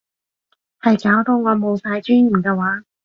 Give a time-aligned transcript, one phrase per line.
[0.81, 2.81] 係搞到我冇晒尊嚴嘅話